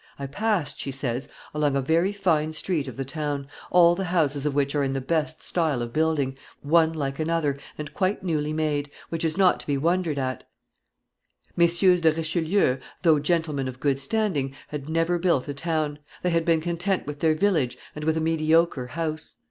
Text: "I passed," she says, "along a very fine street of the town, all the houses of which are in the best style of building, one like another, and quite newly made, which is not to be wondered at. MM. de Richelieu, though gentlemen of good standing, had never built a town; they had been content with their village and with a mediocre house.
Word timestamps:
"I 0.17 0.25
passed," 0.25 0.79
she 0.79 0.89
says, 0.91 1.29
"along 1.53 1.75
a 1.75 1.79
very 1.81 2.11
fine 2.11 2.53
street 2.53 2.87
of 2.87 2.97
the 2.97 3.05
town, 3.05 3.47
all 3.69 3.93
the 3.93 4.05
houses 4.05 4.47
of 4.47 4.55
which 4.55 4.73
are 4.73 4.81
in 4.83 4.93
the 4.93 4.99
best 4.99 5.43
style 5.43 5.83
of 5.83 5.93
building, 5.93 6.37
one 6.63 6.91
like 6.91 7.19
another, 7.19 7.59
and 7.77 7.93
quite 7.93 8.23
newly 8.23 8.51
made, 8.51 8.89
which 9.09 9.23
is 9.23 9.37
not 9.37 9.59
to 9.59 9.67
be 9.67 9.77
wondered 9.77 10.17
at. 10.17 10.43
MM. 11.55 12.01
de 12.01 12.11
Richelieu, 12.13 12.77
though 13.03 13.19
gentlemen 13.19 13.67
of 13.67 13.79
good 13.79 13.99
standing, 13.99 14.55
had 14.69 14.89
never 14.89 15.19
built 15.19 15.47
a 15.47 15.53
town; 15.53 15.99
they 16.23 16.31
had 16.31 16.45
been 16.45 16.61
content 16.61 17.05
with 17.05 17.19
their 17.19 17.35
village 17.35 17.77
and 17.95 18.03
with 18.03 18.17
a 18.17 18.21
mediocre 18.21 18.87
house. 18.87 19.35